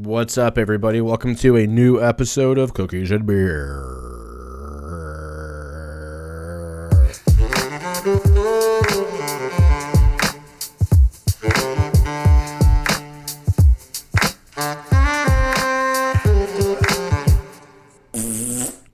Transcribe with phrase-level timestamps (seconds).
[0.00, 1.00] What's up, everybody?
[1.00, 3.82] Welcome to a new episode of Cookies and Beer.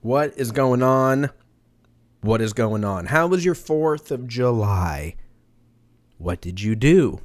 [0.01, 1.29] What is going on?
[2.21, 3.05] What is going on?
[3.05, 5.17] How was your 4th of July?
[6.17, 7.19] What did you do?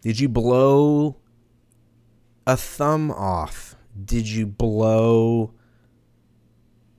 [0.00, 1.16] Did you blow
[2.46, 3.76] a thumb off?
[4.04, 5.54] Did you blow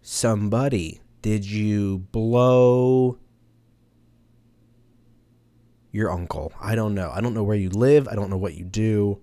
[0.01, 1.01] somebody?
[1.21, 3.17] Did you blow
[5.91, 6.53] your uncle?
[6.61, 7.11] I don't know.
[7.13, 8.07] I don't know where you live.
[8.07, 9.20] I don't know what you do.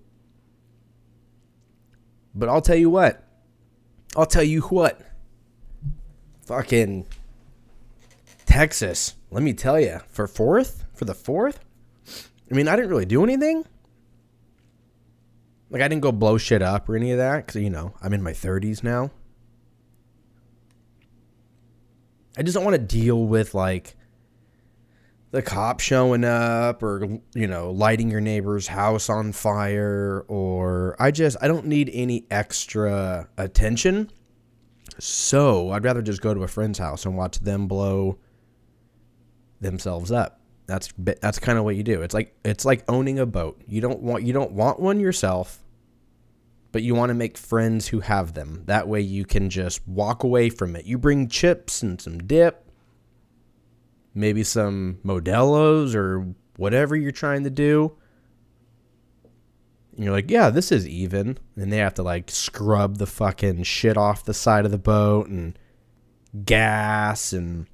[2.35, 3.27] But I'll tell you what.
[4.15, 5.01] I'll tell you what.
[6.45, 7.07] Fucking
[8.45, 9.15] Texas.
[9.31, 9.99] Let me tell you.
[10.09, 10.85] For fourth?
[10.93, 11.59] For the fourth?
[12.51, 13.65] I mean, I didn't really do anything.
[15.73, 18.13] Like, I didn't go blow shit up or any of that because, you know, I'm
[18.13, 19.11] in my 30s now.
[22.37, 23.95] I just don't want to deal with, like,
[25.31, 31.09] the cop showing up or, you know, lighting your neighbor's house on fire or I
[31.09, 34.11] just, I don't need any extra attention.
[34.99, 38.19] So I'd rather just go to a friend's house and watch them blow
[39.59, 40.39] themselves up.
[40.67, 42.03] That's that's kind of what you do.
[42.03, 43.61] It's like it's like owning a boat.
[43.67, 45.62] You don't want you don't want one yourself,
[46.73, 48.63] but you want to make friends who have them.
[48.65, 50.85] That way you can just walk away from it.
[50.85, 52.67] You bring chips and some dip,
[54.15, 57.95] maybe some Modelo's or whatever you're trying to do.
[59.95, 61.37] And you're like, yeah, this is even.
[61.55, 65.27] And they have to like scrub the fucking shit off the side of the boat
[65.27, 65.57] and
[66.43, 67.67] gas and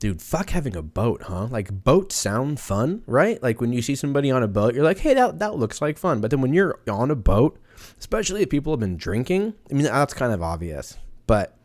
[0.00, 1.46] dude, fuck having a boat, huh?
[1.46, 3.40] Like boats sound fun, right?
[3.40, 5.98] Like when you see somebody on a boat, you're like, hey, that that looks like
[5.98, 6.20] fun.
[6.20, 7.60] But then when you're on a boat,
[7.98, 10.98] especially if people have been drinking, I mean that's kind of obvious.
[11.28, 11.56] But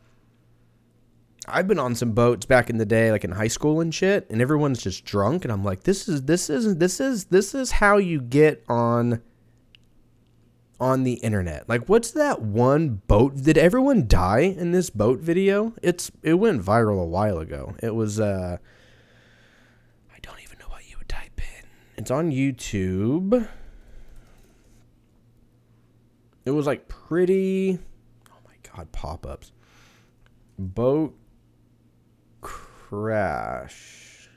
[1.47, 4.29] I've been on some boats back in the day, like in high school and shit,
[4.29, 7.71] and everyone's just drunk, and I'm like, this is this is this is this is
[7.71, 9.21] how you get on
[10.79, 11.67] on the internet.
[11.69, 13.35] Like, what's that one boat?
[13.35, 15.73] Did everyone die in this boat video?
[15.81, 17.75] It's it went viral a while ago.
[17.81, 18.57] It was uh,
[20.13, 21.65] I don't even know what you would type in.
[21.97, 23.47] It's on YouTube.
[26.45, 27.79] It was like pretty.
[28.29, 29.51] Oh my god, pop ups.
[30.57, 31.17] Boat
[32.41, 34.29] crash.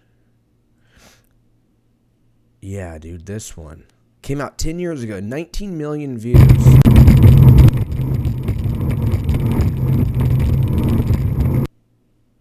[2.60, 3.84] Yeah, dude, this one.
[4.28, 6.38] Came out 10 years ago, 19 million views.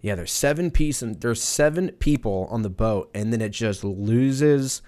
[0.02, 3.86] Yeah, there's seven piece and there's seven people on the boat, and then it just
[3.86, 4.82] loses.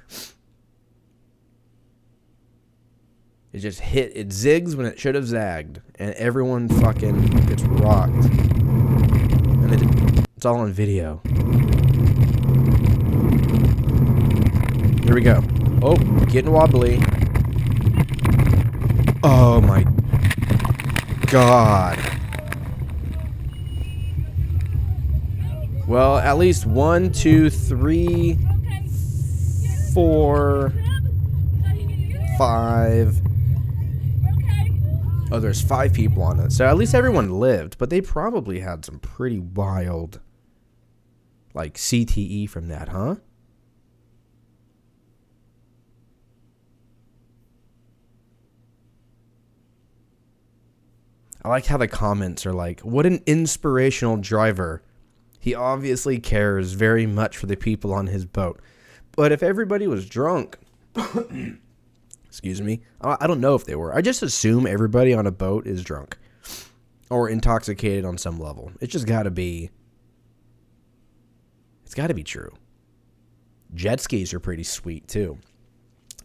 [3.53, 4.11] It just hit.
[4.13, 8.25] It zigs when it should have zagged, and everyone fucking gets rocked.
[8.25, 11.21] And it, it's all on video.
[15.05, 15.41] Here we go.
[15.81, 15.95] Oh,
[16.25, 17.01] getting wobbly.
[19.23, 19.85] Oh my
[21.28, 21.97] god.
[25.88, 28.38] Well, at least one, two, three,
[29.94, 30.73] four,
[32.38, 33.19] five.
[35.31, 36.51] Oh, there's five people on it.
[36.51, 40.19] So at least everyone lived, but they probably had some pretty wild,
[41.53, 43.16] like, CTE from that, huh?
[51.44, 54.83] I like how the comments are like, what an inspirational driver.
[55.39, 58.59] He obviously cares very much for the people on his boat.
[59.13, 60.57] But if everybody was drunk,
[62.25, 63.95] excuse me, I don't know if they were.
[63.95, 66.17] I just assume everybody on a boat is drunk
[67.09, 68.72] or intoxicated on some level.
[68.81, 69.72] It's just got to be.
[71.85, 72.51] It's got to be true.
[73.73, 75.38] Jet skis are pretty sweet too.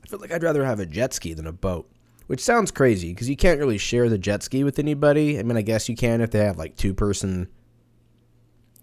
[0.03, 1.91] I feel like I'd rather have a jet ski than a boat.
[2.26, 5.38] Which sounds crazy because you can't really share the jet ski with anybody.
[5.38, 7.48] I mean, I guess you can if they have like two person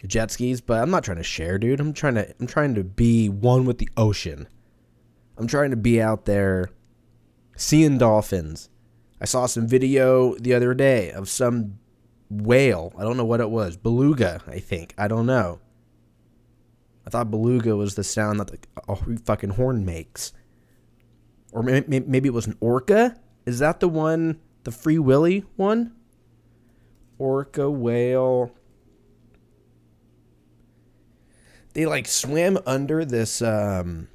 [0.05, 1.79] jet skis, but I'm not trying to share, dude.
[1.79, 4.47] I'm trying to I'm trying to be one with the ocean.
[5.37, 6.69] I'm trying to be out there
[7.55, 8.69] seeing dolphins.
[9.19, 11.79] I saw some video the other day of some
[12.29, 12.93] whale.
[12.97, 13.77] I don't know what it was.
[13.77, 14.93] Beluga, I think.
[14.97, 15.59] I don't know.
[17.05, 20.33] I thought beluga was the sound that the a fucking horn makes.
[21.51, 23.19] Or maybe it was an orca.
[23.45, 25.93] Is that the one, the Free Willy one?
[27.17, 28.51] Orca whale.
[31.73, 34.07] They like swam under this um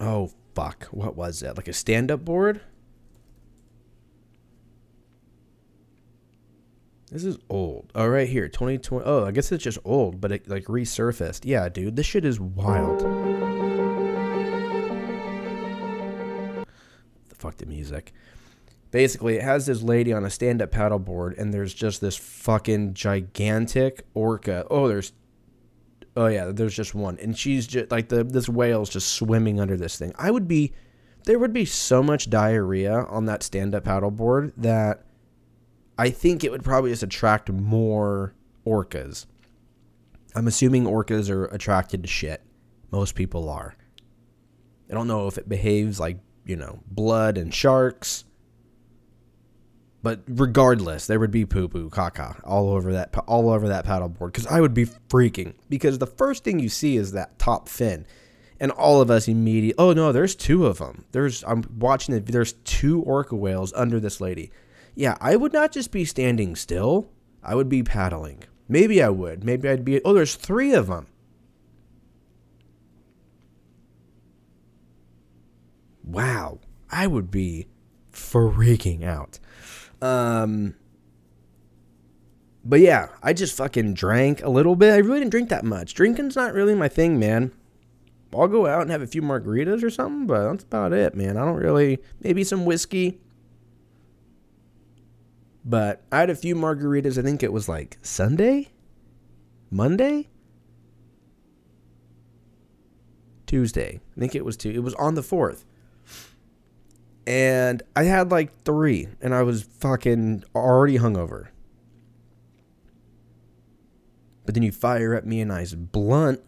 [0.00, 1.56] oh fuck, what was that?
[1.56, 2.60] Like a stand up board?
[7.10, 7.92] This is old.
[7.94, 9.04] Oh, right here, 2020.
[9.06, 11.42] Oh, I guess it's just old, but it like resurfaced.
[11.44, 13.55] Yeah, dude, this shit is wild.
[17.46, 18.12] Fuck the music.
[18.90, 24.06] Basically, it has this lady on a stand-up paddleboard, and there's just this fucking gigantic
[24.14, 24.66] orca.
[24.70, 25.12] Oh, there's,
[26.16, 29.76] oh yeah, there's just one, and she's just like the this whale's just swimming under
[29.76, 30.12] this thing.
[30.16, 30.72] I would be,
[31.24, 35.04] there would be so much diarrhea on that stand-up paddleboard that
[35.98, 38.34] I think it would probably just attract more
[38.66, 39.26] orcas.
[40.34, 42.42] I'm assuming orcas are attracted to shit.
[42.90, 43.74] Most people are.
[44.90, 48.24] I don't know if it behaves like, you know, blood and sharks.
[50.02, 54.32] But regardless, there would be poo poo caca all over that all over that paddleboard
[54.32, 58.06] because I would be freaking because the first thing you see is that top fin,
[58.60, 61.04] and all of us immediately oh no, there's two of them.
[61.12, 62.26] There's I'm watching it.
[62.26, 64.52] There's two orca whales under this lady
[64.96, 67.10] yeah, I would not just be standing still.
[67.44, 68.42] I would be paddling.
[68.66, 69.44] Maybe I would.
[69.44, 70.02] Maybe I'd be.
[70.02, 71.06] Oh, there's three of them.
[76.06, 76.60] Wow.
[76.90, 77.66] I would be
[78.12, 79.38] freaking out.
[80.00, 80.74] Um,
[82.64, 84.92] but yeah, I just fucking drank a little bit.
[84.92, 85.94] I really didn't drink that much.
[85.94, 87.52] Drinking's not really my thing, man.
[88.34, 91.36] I'll go out and have a few margaritas or something, but that's about it, man.
[91.36, 91.98] I don't really.
[92.20, 93.20] Maybe some whiskey.
[95.64, 97.18] But I had a few margaritas.
[97.18, 98.68] I think it was like Sunday,
[99.70, 100.28] Monday,
[103.46, 104.00] Tuesday.
[104.16, 104.70] I think it was two.
[104.70, 105.64] It was on the fourth.
[107.26, 111.48] And I had like three, and I was fucking already hungover.
[114.44, 116.40] But then you fire at me a nice blunt,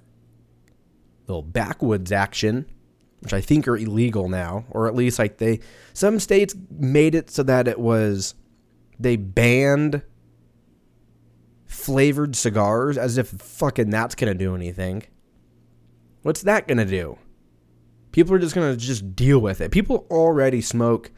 [1.27, 2.67] little backwoods action,
[3.21, 5.59] which I think are illegal now, or at least like they,
[5.93, 8.35] some states made it so that it was
[9.01, 10.03] they banned
[11.67, 15.03] flavored cigars as if fucking that's gonna do anything.
[16.23, 17.19] What's that gonna do?
[18.19, 19.71] People are just gonna just deal with it.
[19.71, 21.13] People already smoke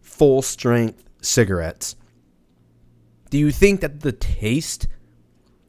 [0.00, 1.96] full strength cigarettes.
[3.28, 4.86] Do you think that the taste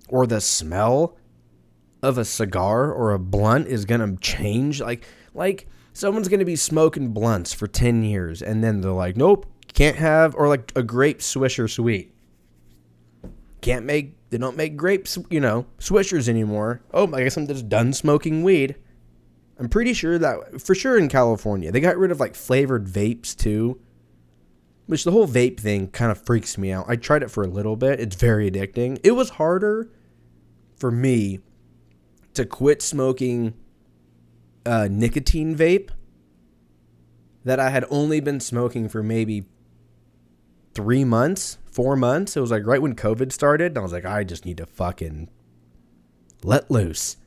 [0.09, 1.17] or the smell
[2.03, 4.79] of a cigar or a blunt is gonna change?
[4.79, 9.47] Like, like someone's gonna be smoking blunts for 10 years and then they're like, nope,
[9.73, 12.13] can't have or like a grape swisher sweet.
[13.61, 16.83] Can't make they don't make grapes, you know, swishers anymore.
[16.93, 18.75] Oh, I guess I'm just done smoking weed.
[19.57, 23.35] I'm pretty sure that for sure in California they got rid of like flavored vapes
[23.35, 23.79] too.
[24.87, 26.85] Which the whole vape thing kind of freaks me out.
[26.87, 27.99] I tried it for a little bit.
[27.99, 28.99] It's very addicting.
[29.03, 29.89] It was harder
[30.77, 31.39] for me
[32.35, 33.55] to quit smoking
[34.63, 35.89] uh, nicotine vape
[37.45, 39.45] that I had only been smoking for maybe
[40.75, 42.37] three months, four months.
[42.37, 43.71] It was like right when COVID started.
[43.71, 45.29] And I was like, I just need to fucking
[46.43, 47.17] let loose.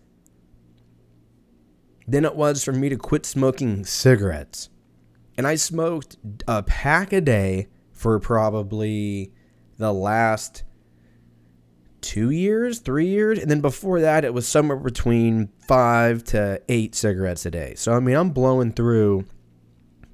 [2.09, 4.71] Then it was for me to quit smoking cigarettes.
[5.37, 6.17] And I smoked
[6.49, 9.33] a pack a day for probably
[9.77, 10.65] the last
[12.01, 13.39] two years, three years.
[13.39, 17.75] And then before that, it was somewhere between five to eight cigarettes a day.
[17.77, 19.27] So, I mean, I'm blowing through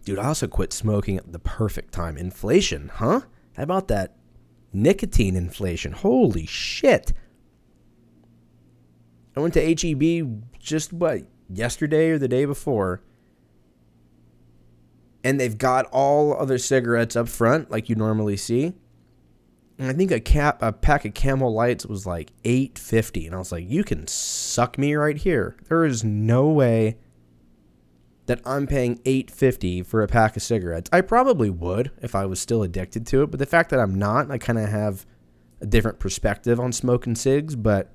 [0.05, 2.19] Dude, I also quit smoking at the perfect time.
[2.19, 3.22] Inflation, huh?
[3.56, 4.17] How about that
[4.72, 5.93] nicotine inflation?
[5.93, 7.13] Holy shit.
[9.34, 11.22] I went to HEB just what,
[11.56, 13.03] yesterday or the day before.
[15.23, 18.75] And they've got all other cigarettes up front like you normally see.
[19.79, 23.39] And I think a cap a pack of Camel Lights was like 8.50 and I
[23.39, 25.56] was like, "You can suck me right here.
[25.69, 26.99] There is no way
[28.27, 30.89] that I'm paying 850 for a pack of cigarettes.
[30.93, 33.94] I probably would if I was still addicted to it, but the fact that I'm
[33.94, 35.05] not, I kind of have
[35.61, 37.93] a different perspective on smoking cigs, but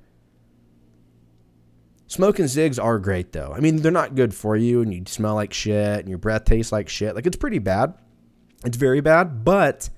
[2.10, 3.54] smoking zigs are great though.
[3.56, 6.44] I mean, they're not good for you and you smell like shit and your breath
[6.44, 7.14] tastes like shit.
[7.14, 7.94] Like it's pretty bad.
[8.64, 9.88] It's very bad, but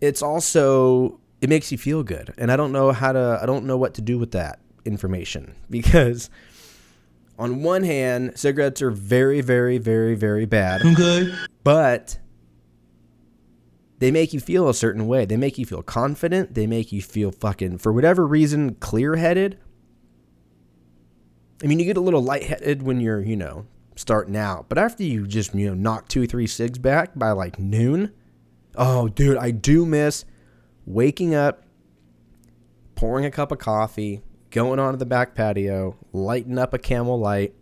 [0.00, 2.32] it's also it makes you feel good.
[2.38, 5.54] And I don't know how to I don't know what to do with that information
[5.70, 6.30] because
[7.36, 10.82] on one hand, cigarettes are very, very, very, very bad.
[10.82, 11.34] Okay.
[11.64, 12.18] But
[13.98, 15.24] they make you feel a certain way.
[15.24, 16.54] They make you feel confident.
[16.54, 19.58] They make you feel fucking, for whatever reason, clear headed.
[21.62, 24.68] I mean, you get a little lightheaded when you're, you know, starting out.
[24.68, 28.12] But after you just, you know, knock two, three cigs back by like noon,
[28.76, 30.24] oh, dude, I do miss
[30.86, 31.64] waking up,
[32.94, 37.54] pouring a cup of coffee, going onto the back patio, lighting up a camel light,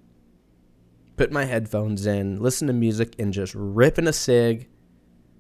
[1.17, 4.69] put my headphones in, listen to music, and just ripping a cig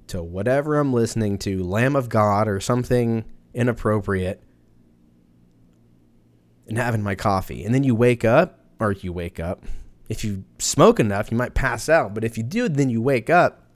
[0.08, 3.24] to whatever I'm listening to, Lamb of God or something
[3.54, 4.42] inappropriate,
[6.70, 7.64] and having my coffee.
[7.64, 9.64] And then you wake up, or you wake up.
[10.08, 12.14] If you smoke enough, you might pass out.
[12.14, 13.66] But if you do, then you wake up,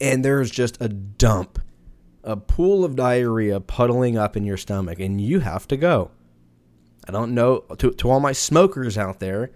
[0.00, 1.58] and there's just a dump,
[2.22, 6.10] a pool of diarrhea puddling up in your stomach, and you have to go.
[7.08, 9.50] I don't know, to, to all my smokers out there,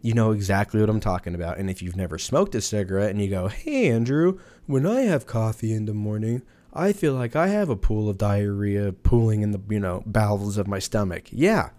[0.00, 1.58] you know exactly what I'm talking about.
[1.58, 5.26] And if you've never smoked a cigarette and you go, hey, Andrew, when I have
[5.26, 6.42] coffee in the morning,
[6.76, 10.58] I feel like I have a pool of diarrhea pooling in the, you know, bowels
[10.58, 11.28] of my stomach.
[11.30, 11.70] Yeah,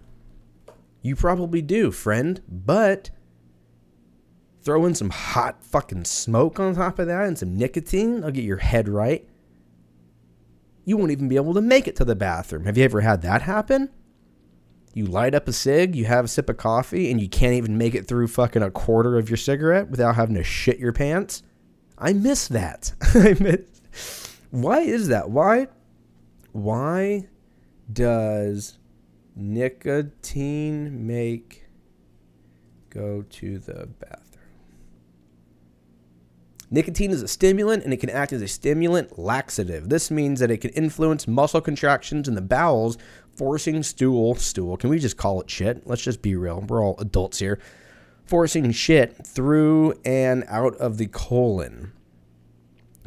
[1.02, 2.42] you probably do, friend.
[2.48, 3.10] But
[4.62, 8.44] throw in some hot fucking smoke on top of that and some nicotine, I'll get
[8.44, 9.26] your head right.
[10.84, 12.64] You won't even be able to make it to the bathroom.
[12.64, 13.90] Have you ever had that happen?
[14.94, 17.78] You light up a cig, you have a sip of coffee, and you can't even
[17.78, 21.42] make it through fucking a quarter of your cigarette without having to shit your pants.
[21.96, 22.92] I miss that.
[23.14, 24.27] I miss.
[24.50, 25.30] Why is that?
[25.30, 25.68] Why?
[26.52, 27.28] Why
[27.92, 28.78] does
[29.36, 31.66] nicotine make
[32.90, 34.24] go to the bathroom?
[36.70, 39.88] Nicotine is a stimulant and it can act as a stimulant laxative.
[39.88, 42.98] This means that it can influence muscle contractions in the bowels
[43.38, 45.86] forcing stool, stool, can we just call it shit?
[45.86, 46.60] Let's just be real.
[46.60, 47.60] We're all adults here.
[48.24, 51.92] Forcing shit through and out of the colon.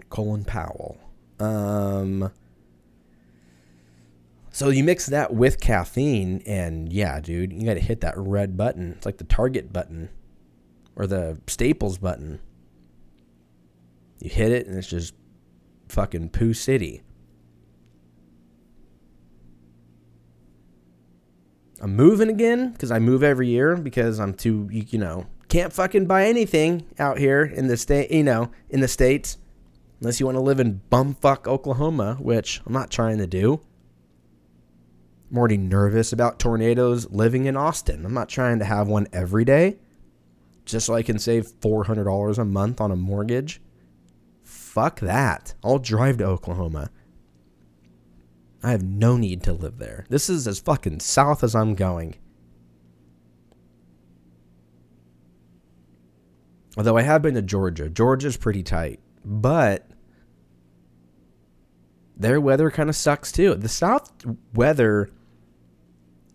[0.09, 0.97] Colon Powell.
[1.41, 2.31] Um,
[4.51, 8.55] so you mix that with caffeine, and yeah, dude, you got to hit that red
[8.55, 8.91] button.
[8.91, 10.09] It's like the Target button
[10.95, 12.39] or the Staples button.
[14.19, 15.15] You hit it, and it's just
[15.89, 17.01] fucking poo city.
[21.81, 26.05] I'm moving again because I move every year because I'm too, you know, can't fucking
[26.05, 29.39] buy anything out here in the state, you know, in the states,
[30.01, 33.61] unless you want to live in bumfuck Oklahoma, which I'm not trying to do.
[35.29, 38.05] I'm already nervous about tornadoes living in Austin.
[38.05, 39.77] I'm not trying to have one every day,
[40.65, 43.61] just so I can save $400 a month on a mortgage.
[44.43, 45.53] Fuck that.
[45.63, 46.89] I'll drive to Oklahoma.
[48.63, 50.05] I have no need to live there.
[50.09, 52.15] This is as fucking south as I'm going.
[56.77, 57.89] Although I have been to Georgia.
[57.89, 58.99] Georgia's pretty tight.
[59.25, 59.90] But
[62.21, 63.55] their weather kind of sucks too.
[63.55, 64.11] The south
[64.53, 65.09] weather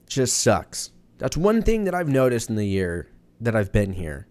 [0.09, 0.90] just sucks.
[1.19, 3.09] That's one thing that I've noticed in the year
[3.40, 4.26] that I've been here.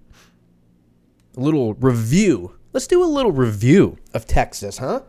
[1.38, 2.58] A little review.
[2.74, 5.02] Let's do a little review of Texas, huh?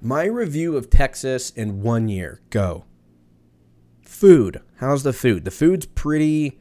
[0.00, 2.40] My review of Texas in one year.
[2.50, 2.84] Go.
[4.02, 4.62] Food.
[4.76, 5.44] How's the food?
[5.44, 6.60] The food's pretty,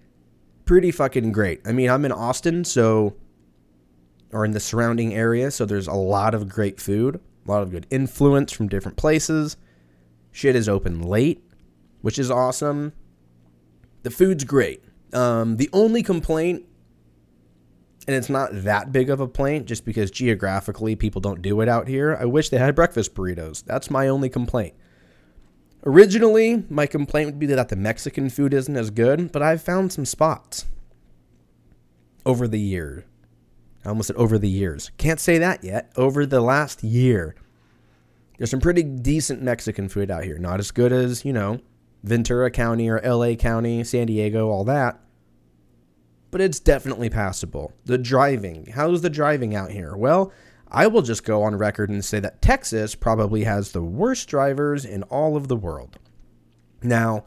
[0.65, 1.61] pretty fucking great.
[1.63, 3.15] I mean, I'm in Austin, so,
[4.35, 7.71] or in the surrounding area, so there's a lot of great food, a lot of
[7.71, 9.55] good influence from different places.
[10.31, 11.41] Shit is open late,
[12.01, 12.91] which is awesome.
[14.03, 14.83] The food's great.
[15.13, 16.65] Um, the only complaint
[18.07, 21.69] and it's not that big of a complaint just because geographically people don't do it
[21.69, 22.17] out here.
[22.19, 23.63] I wish they had breakfast burritos.
[23.63, 24.75] That's my only complaint.
[25.85, 29.93] Originally, my complaint would be that the Mexican food isn't as good, but I've found
[29.93, 30.65] some spots
[32.25, 33.05] over the year.
[33.85, 34.91] I almost said over the years.
[34.97, 35.91] Can't say that yet.
[35.95, 37.35] Over the last year,
[38.37, 40.39] there's some pretty decent Mexican food out here.
[40.39, 41.61] Not as good as, you know,
[42.03, 44.99] Ventura County or LA County, San Diego, all that
[46.35, 47.71] but it's definitely passable.
[47.85, 48.65] The driving.
[48.75, 49.95] How's the driving out here?
[49.95, 50.33] Well,
[50.67, 54.83] I will just go on record and say that Texas probably has the worst drivers
[54.83, 55.97] in all of the world.
[56.83, 57.23] Now,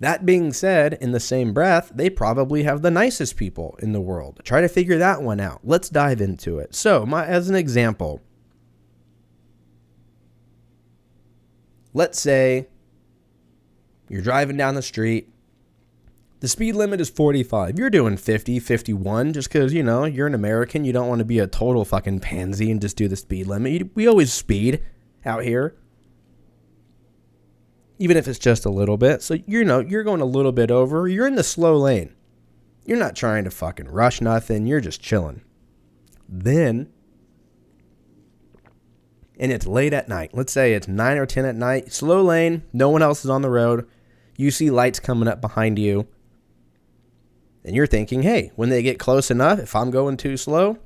[0.00, 4.00] that being said, in the same breath, they probably have the nicest people in the
[4.00, 4.40] world.
[4.44, 5.60] Try to figure that one out.
[5.62, 6.74] Let's dive into it.
[6.74, 8.22] So, my, as an example,
[11.92, 12.68] let's say
[14.08, 15.30] you're driving down the street
[16.40, 17.78] the speed limit is 45.
[17.78, 20.86] You're doing 50, 51 just because, you know, you're an American.
[20.86, 23.94] You don't want to be a total fucking pansy and just do the speed limit.
[23.94, 24.82] We always speed
[25.26, 25.76] out here.
[28.00, 29.22] Even if it's just a little bit.
[29.22, 31.06] So, you know, you're going a little bit over.
[31.06, 32.12] You're in the slow lane.
[32.84, 34.66] You're not trying to fucking rush nothing.
[34.66, 35.42] You're just chilling.
[36.28, 36.90] Then,
[39.38, 40.30] and it's late at night.
[40.32, 41.92] Let's say it's 9 or 10 at night.
[41.92, 42.64] Slow lane.
[42.72, 43.86] No one else is on the road.
[44.36, 46.08] You see lights coming up behind you
[47.64, 50.78] and you're thinking, hey, when they get close enough, if I'm going too slow,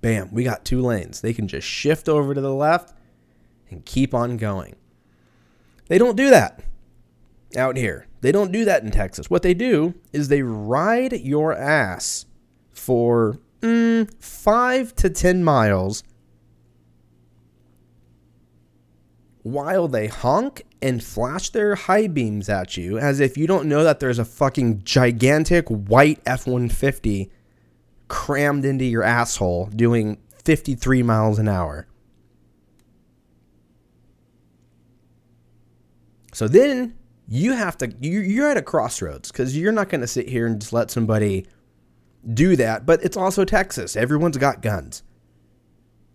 [0.00, 1.20] bam, we got two lanes.
[1.20, 2.94] They can just shift over to the left
[3.70, 4.76] and keep on going.
[5.92, 6.62] They don't do that
[7.54, 8.06] out here.
[8.22, 9.28] They don't do that in Texas.
[9.28, 12.24] What they do is they ride your ass
[12.70, 16.02] for mm, five to 10 miles
[19.42, 23.84] while they honk and flash their high beams at you as if you don't know
[23.84, 27.30] that there's a fucking gigantic white F 150
[28.08, 31.86] crammed into your asshole doing 53 miles an hour.
[36.32, 36.94] So then
[37.28, 40.60] you have to, you're at a crossroads because you're not going to sit here and
[40.60, 41.46] just let somebody
[42.32, 42.86] do that.
[42.86, 43.96] But it's also Texas.
[43.96, 45.02] Everyone's got guns.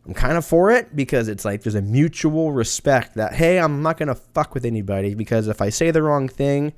[0.06, 3.82] I'm kind of for it because it's like there's a mutual respect that, hey, I'm
[3.82, 6.74] not going to fuck with anybody because if I say the wrong thing,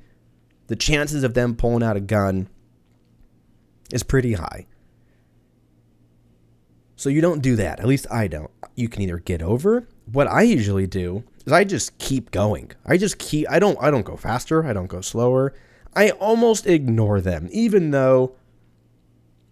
[0.66, 2.48] the chances of them pulling out a gun
[3.92, 4.66] is pretty high.
[6.96, 7.80] So you don't do that.
[7.80, 8.50] At least I don't.
[8.74, 9.88] You can either get over.
[10.10, 12.70] What I usually do is I just keep going.
[12.86, 15.52] I just keep I don't I don't go faster, I don't go slower.
[15.94, 18.36] I almost ignore them even though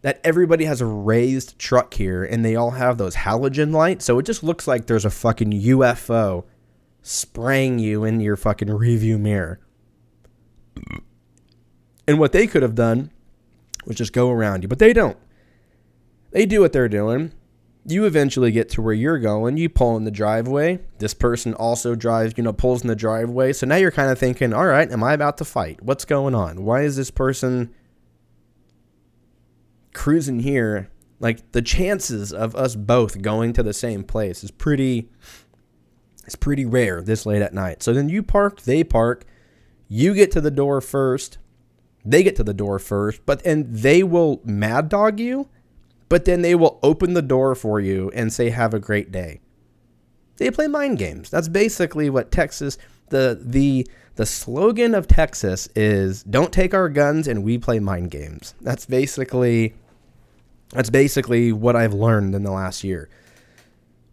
[0.02, 4.04] that everybody has a raised truck here and they all have those halogen lights.
[4.04, 6.44] So it just looks like there's a fucking UFO
[7.02, 9.58] spraying you in your fucking review mirror.
[12.06, 13.10] And what they could have done
[13.86, 15.16] was just go around you, but they don't.
[16.30, 17.32] They do what they're doing.
[17.88, 19.56] You eventually get to where you're going.
[19.56, 20.80] You pull in the driveway.
[20.98, 23.52] This person also drives, you know, pulls in the driveway.
[23.52, 25.82] So now you're kind of thinking, all right, am I about to fight?
[25.82, 26.64] What's going on?
[26.64, 27.74] Why is this person
[29.98, 35.10] cruising here, like the chances of us both going to the same place is pretty
[36.24, 37.82] it's pretty rare this late at night.
[37.82, 39.24] So then you park, they park,
[39.88, 41.38] you get to the door first,
[42.04, 45.48] they get to the door first, but and they will mad dog you,
[46.08, 49.40] but then they will open the door for you and say have a great day.
[50.36, 51.30] They play mind games.
[51.30, 52.78] That's basically what Texas
[53.10, 53.86] the the
[54.16, 58.54] the slogan of Texas is don't take our guns and we play mind games.
[58.60, 59.74] That's basically
[60.70, 63.08] that's basically what I've learned in the last year.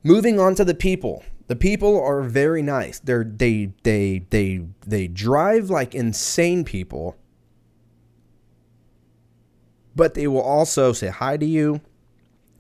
[0.04, 1.24] Moving on to the people.
[1.48, 3.00] The people are very nice.
[3.00, 7.18] They're they they they they drive like insane people.
[9.96, 11.82] But they will also say hi to you,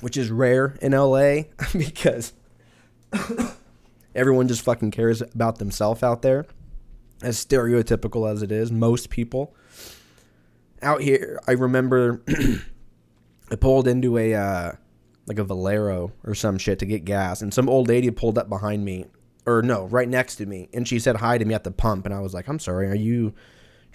[0.01, 2.33] which is rare in LA because
[4.13, 6.45] everyone just fucking cares about themselves out there.
[7.21, 9.55] As stereotypical as it is, most people
[10.81, 12.21] out here, I remember
[13.51, 14.71] I pulled into a uh,
[15.27, 18.49] like a Valero or some shit to get gas, and some old lady pulled up
[18.49, 19.05] behind me,
[19.45, 22.05] or no, right next to me, and she said hi to me at the pump,
[22.05, 23.33] and I was like, "I'm sorry, are you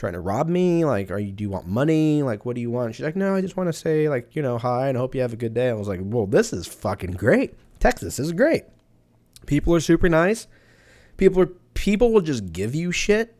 [0.01, 0.85] trying to rob me?
[0.85, 2.23] Like, are you do you want money?
[2.23, 4.43] Like, what do you want?" She's like, "No, I just want to say like you
[4.43, 6.67] know hi and hope you have a good day." I was like, "Well, this is
[6.67, 7.55] fucking great.
[7.79, 8.65] Texas is great.
[9.47, 10.49] People are super nice.
[11.17, 13.37] People are people will just give you shit."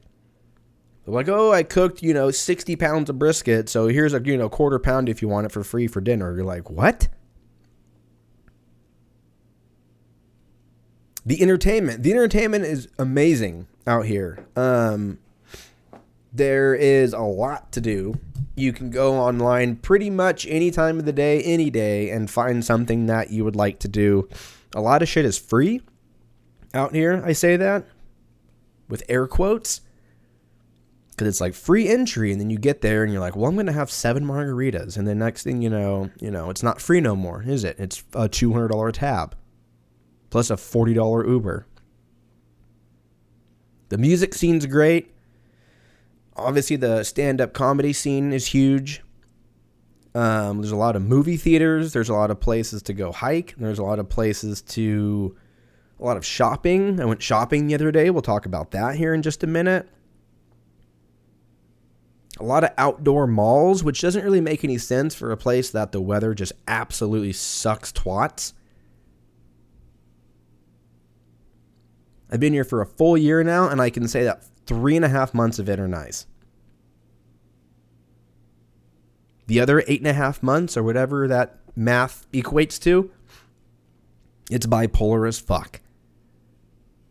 [1.05, 4.37] They're like, oh, I cooked, you know, 60 pounds of brisket, so here's a, you
[4.37, 6.37] know, quarter pound if you want it for free for dinner.
[6.37, 7.09] You're like, what?
[11.25, 12.03] The entertainment.
[12.03, 14.47] The entertainment is amazing out here.
[14.57, 15.19] Um,
[16.33, 18.19] there is a lot to do.
[18.55, 22.65] You can go online pretty much any time of the day, any day, and find
[22.65, 24.29] something that you would like to do.
[24.75, 25.83] A lot of shit is free
[26.75, 27.23] out here.
[27.25, 27.87] I say that
[28.89, 29.81] with air quotes
[31.21, 33.55] because it's like free entry and then you get there and you're like well i'm
[33.55, 36.99] gonna have seven margaritas and the next thing you know you know it's not free
[36.99, 39.37] no more is it it's a $200 tab
[40.31, 41.67] plus a $40 uber
[43.91, 45.15] the music scene's great
[46.41, 49.03] obviously the stand-up comedy scene is huge.
[50.15, 51.93] Um, there's a lot of movie theaters.
[51.93, 53.55] There's a lot of places to go hike.
[53.57, 55.37] There's a lot of places to
[56.01, 57.01] a lot of shopping.
[57.01, 58.11] I went shopping the other day.
[58.11, 59.89] We'll talk about that here in just a minute.
[62.41, 65.93] A lot of outdoor malls, which doesn't really make any sense for a place that
[65.93, 68.55] the weather just absolutely sucks twats.
[72.31, 75.05] I've been here for a full year now, and I can say that three and
[75.05, 76.27] a half months of it are nice.
[79.51, 83.11] The other eight and a half months, or whatever that math equates to,
[84.49, 85.81] it's bipolar as fuck.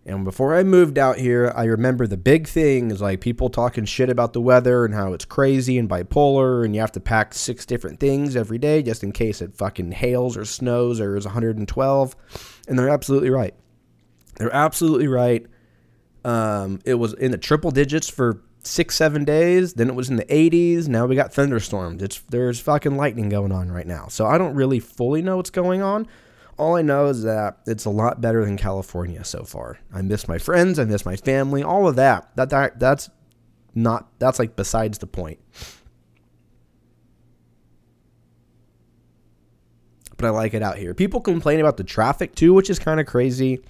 [0.05, 3.83] And before I moved out here, I remember the big thing is like people talking
[3.83, 7.33] shit about the weather and how it's crazy and bipolar and you have to pack
[7.33, 11.25] six different things every day just in case it fucking hails or snows or is
[11.25, 12.15] 112.
[12.69, 13.53] And they're absolutely right.
[14.37, 15.45] They're absolutely right.
[16.23, 19.73] Um, it was in the triple digits for six, seven days.
[19.73, 20.87] Then it was in the 80s.
[20.87, 22.01] Now we got thunderstorms.
[22.01, 24.07] It's there's fucking lightning going on right now.
[24.07, 26.07] So I don't really fully know what's going on
[26.59, 29.79] all I know is that it's a lot better than California so far.
[29.93, 32.29] I miss my friends, I miss my family, all of that.
[32.35, 33.09] That, that that's
[33.73, 35.39] not that's like besides the point.
[40.17, 40.93] But I like it out here.
[40.93, 43.63] People complain about the traffic too, which is kind of crazy.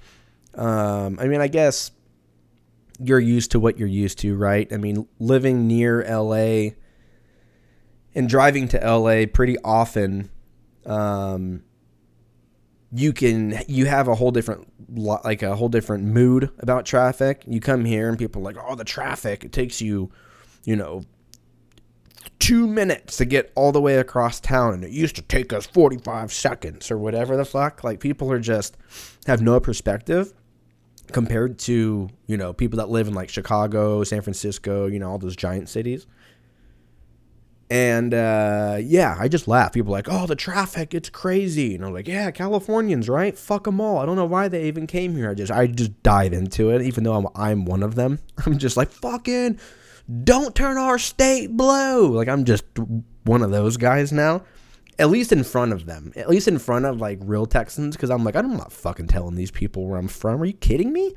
[0.56, 1.92] Um, I mean, I guess
[3.02, 4.72] you're used to what you're used to, right?
[4.72, 6.72] I mean, living near LA
[8.14, 10.30] and driving to LA pretty often,
[10.86, 11.64] um,
[12.92, 17.44] you can you have a whole different like a whole different mood about traffic.
[17.48, 19.44] You come here and people are like, "Oh, the traffic!
[19.44, 20.12] It takes you,
[20.66, 21.04] you know,
[22.40, 25.68] two minutes to get all the way across town, and it used to take us
[25.68, 28.76] forty-five seconds or whatever the fuck." Like people are just
[29.28, 30.34] have no perspective
[31.12, 35.17] compared to you know people that live in like Chicago, San Francisco, you know, all
[35.17, 36.08] those giant cities.
[37.72, 39.74] And uh, yeah, I just laugh.
[39.74, 41.76] People are like, oh, the traffic, it's crazy.
[41.76, 43.38] And I'm like, yeah, Californians, right?
[43.38, 44.00] Fuck them all.
[44.00, 45.30] I don't know why they even came here.
[45.30, 48.17] I just, I just dive into it, even though I'm, I'm one of them.
[48.45, 49.60] I'm just like, fucking,
[50.24, 52.08] don't turn our state blue.
[52.08, 52.63] Like I'm just
[53.24, 54.43] one of those guys now.
[55.00, 56.12] At least in front of them.
[56.18, 59.36] At least in front of like real Texans, because I'm like, I'm not fucking telling
[59.36, 60.42] these people where I'm from.
[60.42, 61.16] Are you kidding me?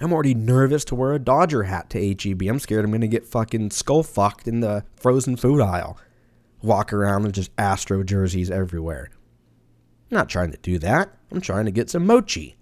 [0.00, 2.42] I'm already nervous to wear a Dodger hat to HEB.
[2.42, 5.96] I'm scared I'm to get fucking skull fucked in the frozen food aisle.
[6.62, 9.10] Walk around with just Astro jerseys everywhere.
[10.10, 11.14] I'm not trying to do that.
[11.30, 12.56] I'm trying to get some mochi.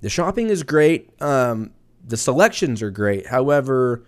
[0.00, 1.10] The shopping is great.
[1.20, 1.72] Um,
[2.04, 3.26] the selections are great.
[3.26, 4.06] However,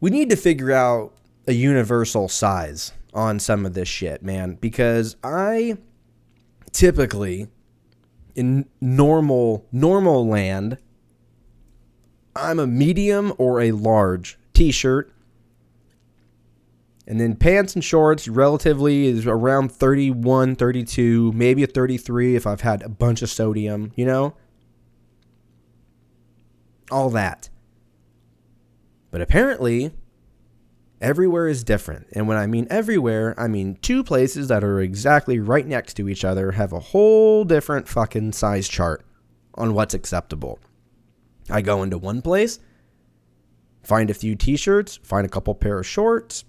[0.00, 1.12] we need to figure out
[1.46, 5.78] a universal size on some of this shit, man, because I
[6.72, 7.48] typically
[8.34, 10.78] in normal normal land,
[12.34, 15.12] I'm a medium or a large t-shirt.
[17.06, 22.60] And then pants and shorts relatively is around 31, 32, maybe a 33 if I've
[22.60, 24.36] had a bunch of sodium, you know?
[26.88, 27.48] All that.
[29.10, 29.92] But apparently,
[31.00, 32.08] Everywhere is different.
[32.12, 36.08] And when I mean everywhere, I mean two places that are exactly right next to
[36.10, 39.02] each other have a whole different fucking size chart
[39.54, 40.58] on what's acceptable.
[41.48, 42.60] I go into one place,
[43.82, 46.44] find a few t shirts, find a couple pair of shorts,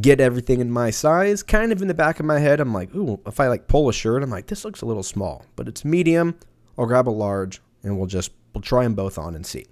[0.00, 1.42] get everything in my size.
[1.42, 3.90] Kind of in the back of my head, I'm like, ooh, if I like pull
[3.90, 6.38] a shirt, I'm like, this looks a little small, but it's medium.
[6.78, 9.66] I'll grab a large and we'll just, we'll try them both on and see.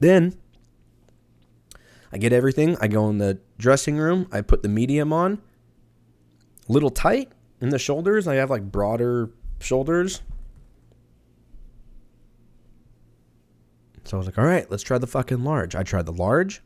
[0.00, 0.36] Then
[2.12, 2.76] I get everything.
[2.80, 4.28] I go in the dressing room.
[4.32, 5.40] I put the medium on.
[6.68, 8.26] Little tight in the shoulders.
[8.26, 9.30] I have like broader
[9.60, 10.22] shoulders.
[14.04, 15.74] So I was like, all right, let's try the fucking large.
[15.74, 16.62] I tried the large.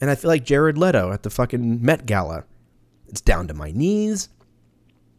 [0.00, 2.44] And I feel like Jared Leto at the fucking Met Gala.
[3.08, 4.28] It's down to my knees.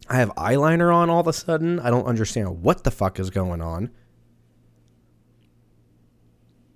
[0.10, 1.80] I have eyeliner on all of a sudden.
[1.80, 3.92] I don't understand what the fuck is going on.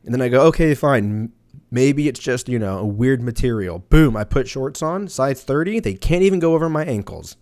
[0.03, 1.31] And then I go, okay, fine.
[1.69, 3.79] Maybe it's just, you know, a weird material.
[3.79, 5.79] Boom, I put shorts on, size 30.
[5.79, 7.37] They can't even go over my ankles.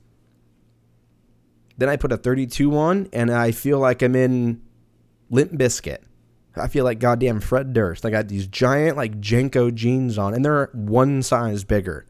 [1.77, 4.61] Then I put a 32 on, and I feel like I'm in
[5.29, 5.99] Limp Bizkit.
[6.55, 8.05] I feel like goddamn Fred Durst.
[8.05, 12.05] I got these giant, like, JNCO jeans on, and they're one size bigger.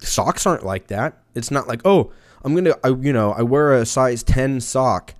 [0.00, 1.22] Socks aren't like that.
[1.34, 2.12] It's not like, oh,
[2.44, 5.14] I'm gonna, I, you know, I wear a size 10 sock,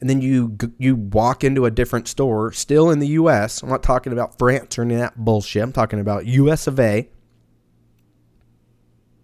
[0.00, 3.62] and then you you walk into a different store, still in the U.S.
[3.62, 5.62] I'm not talking about France or any of that bullshit.
[5.62, 6.66] I'm talking about U.S.
[6.66, 7.08] of A.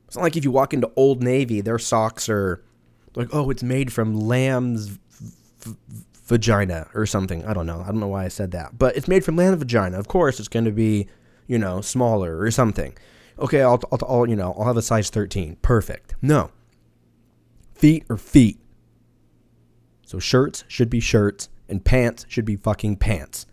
[0.07, 2.63] It's not like if you walk into Old Navy, their socks are
[3.17, 4.99] like, oh, it's made from lamb's
[5.59, 5.77] v-
[6.25, 7.45] vagina or something.
[7.45, 7.83] I don't know.
[7.83, 9.99] I don't know why I said that, but it's made from lamb's vagina.
[9.99, 11.09] Of course, it's going to be,
[11.49, 12.97] you know, smaller or something.
[13.39, 15.57] Okay, I'll, I'll, I'll, you know, I'll have a size 13.
[15.63, 16.15] Perfect.
[16.21, 16.51] No,
[17.75, 18.59] feet are feet.
[20.05, 23.47] So shirts should be shirts and pants should be fucking pants.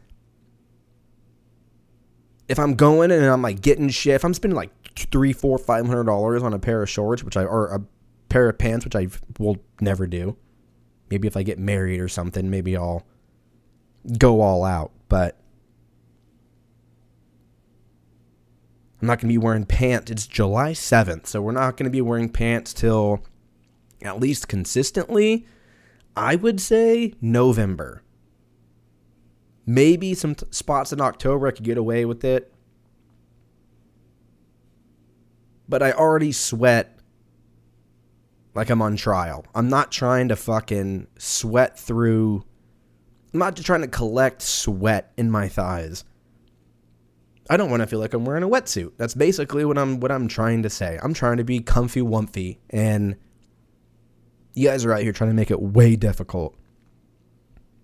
[2.48, 4.72] If I'm going and I'm like getting shit, if I'm spending like
[5.12, 7.82] three, four, five hundred dollars on a pair of shorts, which I or a
[8.30, 9.08] pair of pants, which I
[9.40, 10.38] will never do.
[11.10, 13.04] Maybe if I get married or something, maybe I'll
[14.18, 14.92] go all out.
[15.10, 15.38] But
[19.02, 20.12] I'm not going to be wearing pants.
[20.12, 23.24] It's July 7th, so we're not going to be wearing pants till
[24.02, 25.46] at least consistently,
[26.16, 28.04] I would say November.
[29.66, 32.54] Maybe some t- spots in October I could get away with it.
[35.68, 37.00] But I already sweat
[38.54, 39.46] like I'm on trial.
[39.54, 42.46] I'm not trying to fucking sweat through.
[43.34, 46.06] I'm not trying to collect sweat in my thighs.
[47.50, 48.94] I don't want to feel like I'm wearing a wetsuit.
[48.98, 51.00] That's basically what I'm what I'm trying to say.
[51.02, 53.16] I'm trying to be comfy wumpy and
[54.56, 56.58] you guys are out here trying to make it way difficult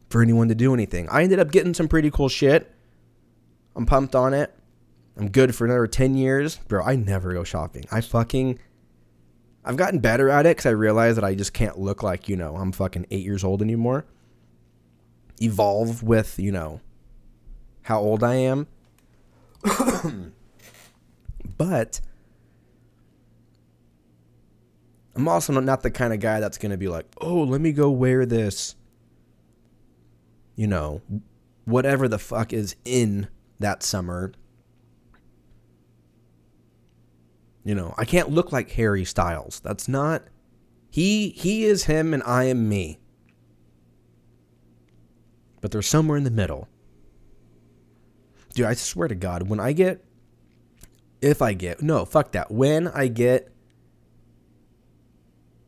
[0.09, 1.07] for anyone to do anything.
[1.09, 2.73] I ended up getting some pretty cool shit.
[3.75, 4.55] I'm pumped on it.
[5.17, 6.57] I'm good for another 10 years.
[6.67, 7.85] Bro, I never go shopping.
[7.91, 8.57] I fucking
[9.63, 12.35] I've gotten better at it cuz I realize that I just can't look like, you
[12.35, 14.05] know, I'm fucking 8 years old anymore.
[15.39, 16.81] Evolve with, you know,
[17.83, 18.67] how old I am.
[21.57, 22.01] but
[25.15, 27.71] I'm also not the kind of guy that's going to be like, oh, let me
[27.71, 28.75] go wear this,
[30.55, 31.01] you know,
[31.65, 33.27] whatever the fuck is in
[33.59, 34.31] that summer.
[37.63, 39.59] You know, I can't look like Harry Styles.
[39.59, 40.23] That's not
[40.91, 42.99] he he is him and I am me.
[45.61, 46.67] But they're somewhere in the middle.
[48.53, 50.03] Dude, I swear to God, when I get,
[51.21, 52.51] if I get, no, fuck that.
[52.51, 53.51] When I get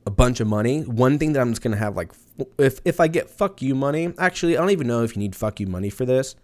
[0.05, 2.11] a bunch of money, one thing that I'm just gonna have like,
[2.57, 5.35] if if I get fuck you money, actually, I don't even know if you need
[5.35, 6.35] fuck you money for this,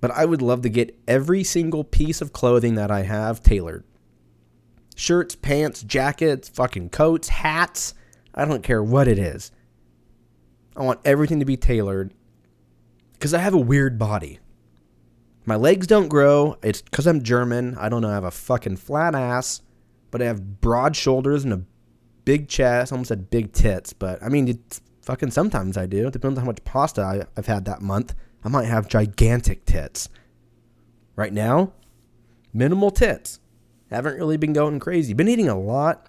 [0.00, 3.84] but I would love to get every single piece of clothing that I have tailored.
[4.96, 7.94] Shirts, pants, jackets, fucking coats, hats.
[8.34, 9.50] I don't care what it is.
[10.76, 12.14] I want everything to be tailored
[13.12, 14.38] because I have a weird body.
[15.46, 16.56] My legs don't grow.
[16.62, 17.76] It's because I'm German.
[17.78, 18.10] I don't know.
[18.10, 19.60] I have a fucking flat ass,
[20.10, 21.62] but I have broad shoulders and a
[22.24, 22.92] big chest.
[22.92, 26.06] I almost said big tits, but I mean, it's fucking sometimes I do.
[26.06, 28.14] It depends on how much pasta I, I've had that month.
[28.42, 30.08] I might have gigantic tits.
[31.16, 31.72] Right now,
[32.52, 33.38] minimal tits.
[33.90, 35.12] Haven't really been going crazy.
[35.12, 36.08] Been eating a lot.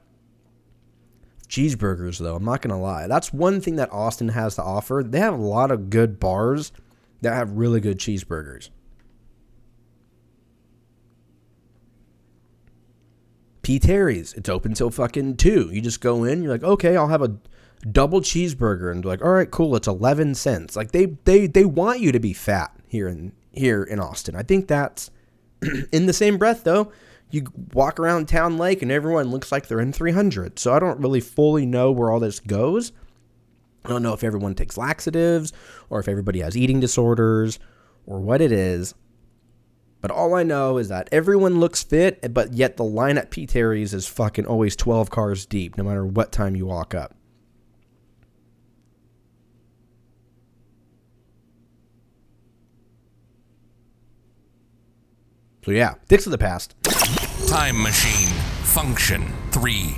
[1.47, 3.07] Cheeseburgers, though, I'm not going to lie.
[3.07, 5.03] That's one thing that Austin has to offer.
[5.05, 6.71] They have a lot of good bars
[7.21, 8.69] that have really good cheeseburgers.
[13.65, 13.79] P.
[13.79, 14.31] Terry's.
[14.33, 15.71] It's open till fucking two.
[15.73, 16.43] You just go in.
[16.43, 17.35] You're like, okay, I'll have a
[17.91, 19.75] double cheeseburger, and like, all right, cool.
[19.75, 20.75] It's eleven cents.
[20.75, 24.35] Like they they they want you to be fat here in here in Austin.
[24.35, 25.09] I think that's
[25.91, 26.91] in the same breath though.
[27.31, 30.59] You walk around Town Lake and everyone looks like they're in 300.
[30.59, 32.91] So I don't really fully know where all this goes.
[33.83, 35.53] I don't know if everyone takes laxatives
[35.89, 37.57] or if everybody has eating disorders
[38.05, 38.93] or what it is.
[40.05, 43.47] But all I know is that everyone looks fit, but yet the line at P.
[43.47, 47.15] Terry's is fucking always 12 cars deep, no matter what time you walk up.
[55.63, 56.75] So yeah, dicks of the past.
[57.47, 58.27] Time machine
[58.61, 59.97] function three,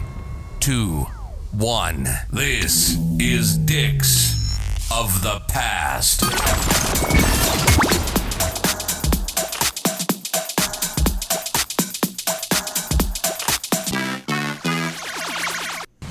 [0.62, 1.06] two,
[1.52, 2.08] one.
[2.32, 6.24] This is Dicks of the past.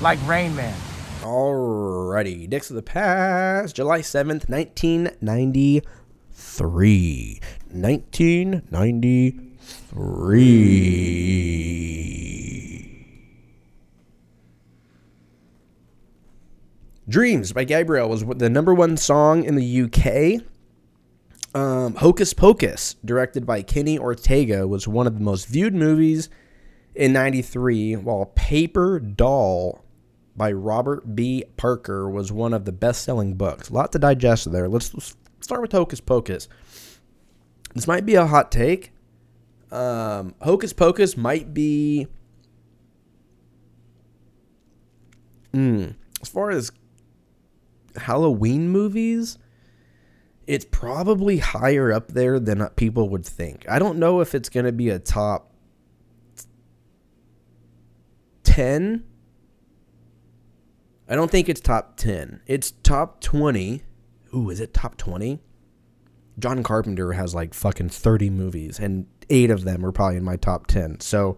[0.01, 0.75] Like Rain Man.
[1.21, 7.41] Alrighty, Dicks of the Past, July 7th, 1993.
[7.71, 9.43] 1993.
[17.09, 20.41] Dreams by Gabrielle was the number one song in the UK.
[21.55, 26.29] Um, Hocus Pocus, directed by Kenny Ortega, was one of the most viewed movies
[26.93, 29.83] in 93, while Paper Doll
[30.37, 31.43] by Robert B.
[31.57, 33.69] Parker was one of the best selling books.
[33.69, 34.69] A lot to digest there.
[34.69, 36.47] Let's, let's start with Hocus Pocus.
[37.73, 38.93] This might be a hot take.
[39.71, 42.07] Um, Hocus Pocus might be.
[45.53, 46.71] Mm, as far as
[47.95, 49.39] Halloween movies,
[50.45, 53.65] it's probably higher up there than people would think.
[53.67, 55.51] I don't know if it's going to be a top
[58.43, 59.03] 10.
[61.09, 62.41] I don't think it's top 10.
[62.47, 63.83] It's top 20.
[64.35, 65.39] Ooh, is it top 20?
[66.39, 70.35] John Carpenter has like fucking 30 movies, and eight of them are probably in my
[70.35, 70.99] top 10.
[70.99, 71.37] So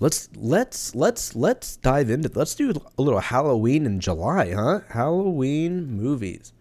[0.00, 4.80] let's let's let's let's dive into let's do a little Halloween in July, huh?
[4.88, 6.52] Halloween movies.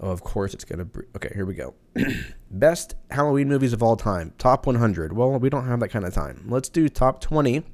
[0.00, 0.86] Oh, of course it's gonna.
[1.16, 1.74] Okay, here we go.
[2.50, 4.32] Best Halloween movies of all time.
[4.38, 5.12] Top 100.
[5.12, 6.44] Well, we don't have that kind of time.
[6.48, 7.64] Let's do top 20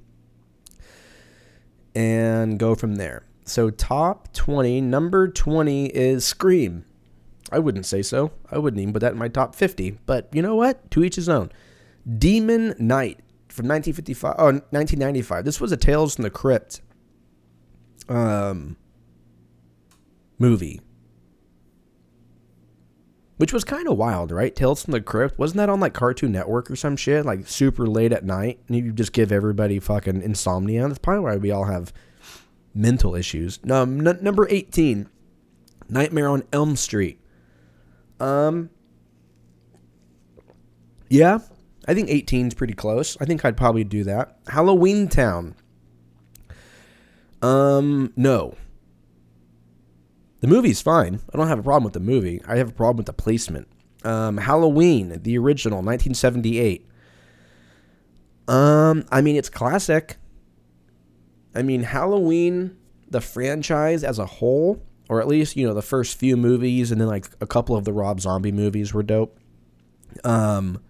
[1.95, 3.25] and go from there.
[3.45, 6.85] So, top 20, number 20 is Scream.
[7.51, 8.33] I wouldn't say so.
[8.51, 9.99] I wouldn't even put that in my top 50.
[10.07, 10.91] But you know what?
[10.93, 11.51] To each his own.
[12.19, 14.35] Demon Knight from 1955.
[14.39, 15.45] Oh, 1995.
[15.45, 16.81] This was a Tales from the Crypt
[18.09, 18.77] um,
[20.39, 20.81] movie
[23.43, 24.55] which was kind of wild, right?
[24.55, 27.89] Tales from the Crypt wasn't that on like Cartoon Network or some shit, like super
[27.89, 30.87] late at night, and you just give everybody fucking insomnia.
[30.87, 31.93] That's probably why we all have
[32.73, 33.59] mental issues.
[33.69, 35.09] Um, n- number eighteen,
[35.89, 37.19] Nightmare on Elm Street.
[38.21, 38.71] Um,
[41.09, 41.41] yeah,
[41.89, 43.17] I think 18 is pretty close.
[43.21, 44.39] I think I'd probably do that.
[44.47, 45.57] Halloween Town.
[47.43, 48.55] Um, no.
[50.43, 51.21] The movie's fine.
[51.33, 52.43] I don't have a problem with the movie.
[52.49, 53.69] I have a problem with the placement.
[54.03, 56.85] Um, Halloween, the original, 1978.
[58.49, 60.17] Um, I mean, it's classic.
[61.55, 62.77] I mean, Halloween,
[63.09, 67.01] the franchise as a whole, or at least you know the first few movies, and
[67.01, 69.39] then like a couple of the Rob Zombie movies were dope.
[70.25, 70.83] Um,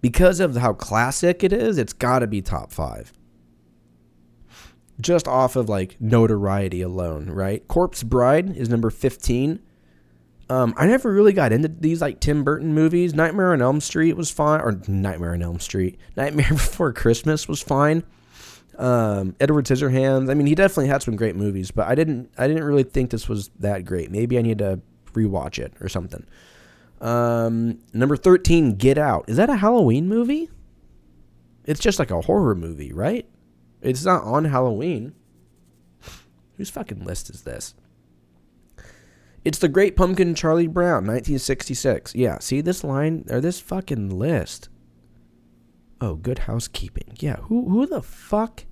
[0.00, 3.12] because of how classic it is, it's got to be top five.
[5.00, 7.66] Just off of like notoriety alone, right?
[7.68, 9.60] Corpse Bride is number 15.
[10.50, 13.14] Um, I never really got into these like Tim Burton movies.
[13.14, 15.98] Nightmare on Elm Street was fine, or Nightmare on Elm Street.
[16.16, 18.02] Nightmare Before Christmas was fine.
[18.78, 20.30] Um, Edward Scissorhands.
[20.30, 22.30] I mean, he definitely had some great movies, but I didn't.
[22.38, 24.10] I didn't really think this was that great.
[24.10, 24.80] Maybe I need to
[25.12, 26.26] rewatch it or something.
[27.00, 29.26] Um, number 13, Get Out.
[29.28, 30.48] Is that a Halloween movie?
[31.64, 33.26] It's just like a horror movie, right?
[33.82, 35.14] It's not on Halloween.
[36.56, 37.74] Whose fucking list is this?
[39.44, 42.14] It's The Great Pumpkin Charlie Brown, 1966.
[42.14, 44.68] Yeah, see this line or this fucking list.
[46.00, 47.16] Oh, good housekeeping.
[47.18, 48.64] Yeah, who who the fuck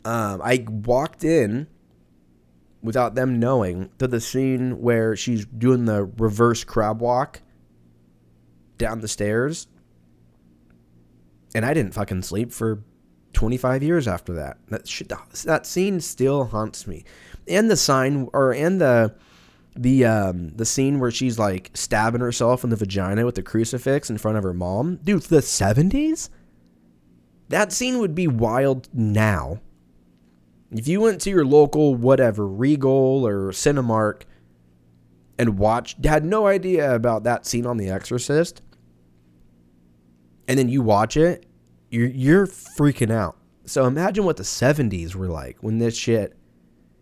[0.06, 1.68] um, I walked in
[2.88, 7.42] without them knowing to the scene where she's doing the reverse crab walk
[8.78, 9.68] down the stairs.
[11.54, 12.84] And I didn't fucking sleep for
[13.34, 14.58] 25 years after that.
[14.70, 15.12] That shit,
[15.46, 17.04] that scene still haunts me.
[17.48, 19.14] And the sign or and the
[19.76, 24.10] the um the scene where she's like stabbing herself in the vagina with the crucifix
[24.10, 24.98] in front of her mom.
[25.04, 26.30] Dude, the 70s?
[27.50, 29.60] That scene would be wild now.
[30.72, 34.24] If you went to your local whatever, Regal or Cinemark
[35.38, 38.62] and watched had no idea about that scene on The Exorcist,
[40.48, 41.46] and then you watch it,
[41.90, 43.38] you're you're freaking out.
[43.66, 46.38] So imagine what the 70s were like when this shit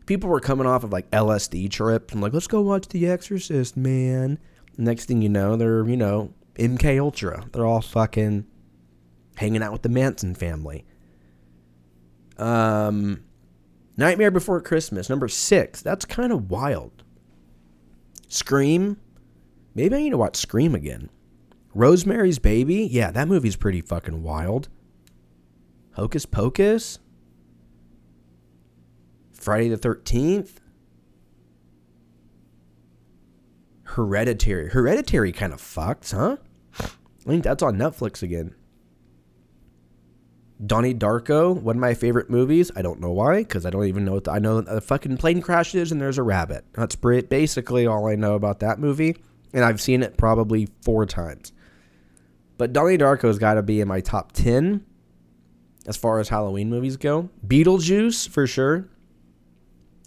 [0.06, 3.76] people were coming off of like LSD trips and like, let's go watch The Exorcist,
[3.76, 4.40] man.
[4.78, 7.46] Next thing you know, they're, you know, MK Ultra.
[7.52, 8.46] They're all fucking
[9.38, 10.86] hanging out with the Manson family.
[12.38, 13.24] Um,
[13.98, 15.82] Nightmare Before Christmas, number six.
[15.82, 17.04] That's kind of wild.
[18.28, 18.98] Scream.
[19.74, 21.10] Maybe I need to watch Scream again.
[21.74, 22.88] Rosemary's Baby.
[22.92, 24.70] Yeah, that movie's pretty fucking wild.
[25.94, 27.00] Hocus Pocus.
[29.34, 30.56] Friday the 13th.
[33.84, 34.70] Hereditary.
[34.70, 36.38] Hereditary kind of fucks, huh?
[36.80, 38.56] I think that's on Netflix again.
[40.64, 42.72] Donnie Darko, one of my favorite movies.
[42.76, 44.58] I don't know why, because I don't even know what the, I know.
[44.60, 46.66] A fucking plane crashes and there's a rabbit.
[46.74, 49.18] That's basically all I know about that movie,
[49.54, 51.52] and I've seen it probably four times.
[52.58, 54.86] But Donnie Darko's got to be in my top ten
[55.86, 57.30] as far as Halloween movies go.
[57.46, 58.88] Beetlejuice for sure.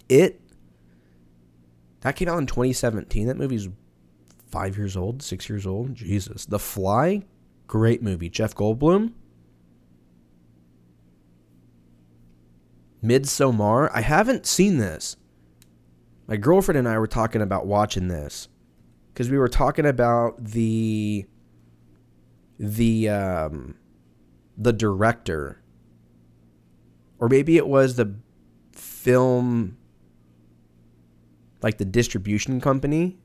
[0.07, 0.41] It
[2.01, 3.27] that came out in 2017.
[3.27, 3.67] That movie's
[4.47, 5.93] five years old, six years old.
[5.95, 6.45] Jesus.
[6.45, 7.23] The Fly,
[7.67, 8.29] great movie.
[8.29, 9.13] Jeff Goldblum.
[13.03, 13.89] Midsommar.
[13.93, 15.17] I haven't seen this.
[16.27, 18.49] My girlfriend and I were talking about watching this
[19.13, 21.25] because we were talking about the
[22.59, 23.75] the um,
[24.57, 25.61] the director,
[27.17, 28.15] or maybe it was the
[28.73, 29.77] film,
[31.61, 33.17] like the distribution company,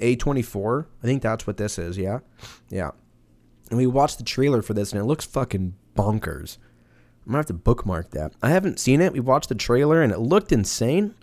[0.00, 0.86] A24.
[1.02, 1.98] I think that's what this is.
[1.98, 2.20] Yeah,
[2.70, 2.92] yeah.
[3.68, 6.58] And we watched the trailer for this, and it looks fucking bonkers.
[7.26, 8.32] I'm gonna have to bookmark that.
[8.40, 9.12] I haven't seen it.
[9.12, 11.14] We watched the trailer, and it looked insane.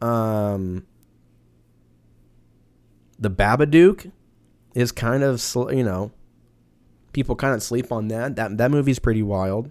[0.00, 0.84] Um,
[3.18, 4.10] the Babadook
[4.74, 5.42] is kind of
[5.72, 6.10] you know
[7.12, 8.34] people kind of sleep on that.
[8.34, 9.70] That that movie's pretty wild.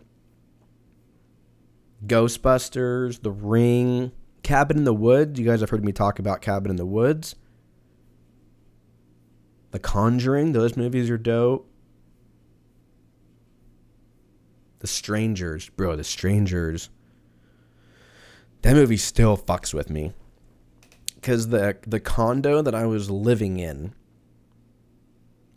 [2.05, 4.11] Ghostbusters, The Ring,
[4.41, 5.39] Cabin in the Woods.
[5.39, 7.35] You guys have heard me talk about Cabin in the Woods.
[9.71, 11.69] The Conjuring, those movies are dope.
[14.85, 16.91] The Strangers, bro, The Strangers.
[18.61, 20.13] That movie still fucks with me.
[21.23, 23.95] Cuz the the condo that I was living in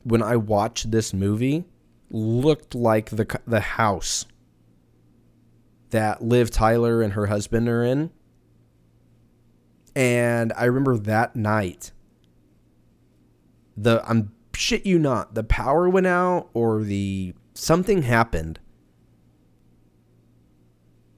[0.03, 1.67] when I watched this movie,
[2.11, 4.25] looked like the the house
[5.91, 8.11] that Liv Tyler and her husband are in.
[9.95, 11.93] And I remember that night
[13.77, 18.61] the I'm shit you not, the power went out or the something happened.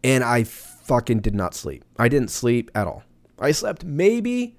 [0.02, 1.84] And I fucking did not sleep.
[1.98, 3.02] I didn't sleep at all.
[3.38, 4.56] I slept maybe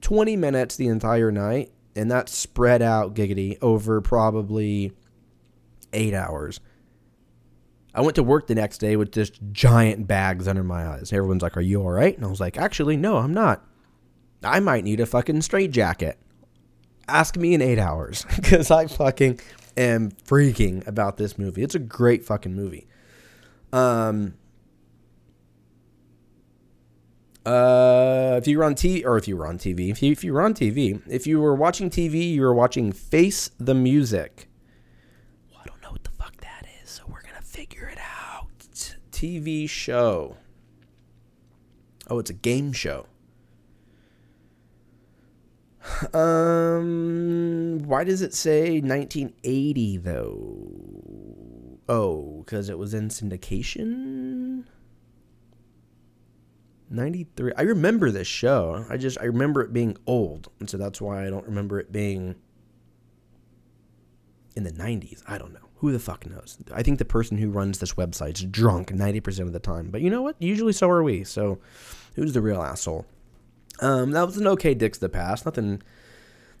[0.00, 4.92] 20 minutes the entire night and that spread out giggity over probably
[5.92, 6.60] eight hours.
[7.94, 11.12] I went to work the next day with just giant bags under my eyes.
[11.12, 12.14] Everyone's like, Are you all right?
[12.14, 13.64] And I was like, Actually, no, I'm not.
[14.44, 16.18] I might need a fucking straight jacket.
[17.08, 19.40] Ask me in eight hours because I fucking
[19.76, 21.62] am freaking about this movie.
[21.62, 22.86] It's a great fucking movie.
[23.72, 24.34] Um,
[27.46, 30.24] uh, if you were on TV, or if you were on TV, if you, if
[30.24, 34.48] you were on TV, if you were watching TV, you were watching Face the Music.
[35.50, 38.96] Well, I don't know what the fuck that is, so we're gonna figure it out.
[39.12, 40.36] TV show.
[42.08, 43.06] Oh, it's a game show.
[46.12, 50.68] Um, why does it say 1980 though?
[51.88, 54.64] Oh, because it was in syndication.
[56.90, 57.52] 93.
[57.56, 58.84] I remember this show.
[58.88, 61.92] I just I remember it being old, and so that's why I don't remember it
[61.92, 62.36] being
[64.56, 65.22] in the 90s.
[65.26, 65.60] I don't know.
[65.76, 66.56] Who the fuck knows?
[66.74, 69.90] I think the person who runs this website's drunk 90% of the time.
[69.90, 70.36] But you know what?
[70.38, 71.22] Usually so are we.
[71.22, 71.58] So
[72.14, 73.04] who's the real asshole?
[73.80, 75.44] Um, that was an okay Dicks the Past.
[75.44, 75.82] Nothing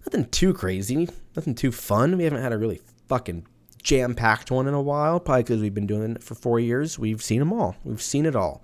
[0.04, 1.08] nothing too crazy.
[1.34, 2.18] Nothing too fun.
[2.18, 3.46] We haven't had a really fucking
[3.82, 6.98] jam-packed one in a while, probably because we've been doing it for 4 years.
[6.98, 7.76] We've seen them all.
[7.84, 8.62] We've seen it all.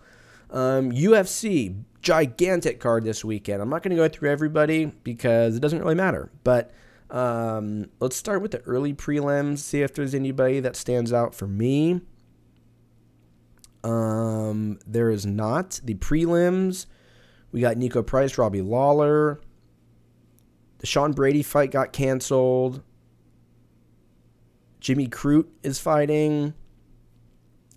[0.53, 3.62] Um, UFC, gigantic card this weekend.
[3.62, 6.30] I'm not going to go through everybody because it doesn't really matter.
[6.44, 6.72] But
[7.11, 11.46] um, let's start with the early prelims, see if there's anybody that stands out for
[11.46, 12.03] me.
[13.82, 15.80] Um, there is not.
[15.82, 16.86] The prelims,
[17.50, 19.40] we got Niko Price, Robbie Lawler.
[20.78, 22.82] The Sean Brady fight got canceled.
[24.80, 26.55] Jimmy Crute is fighting.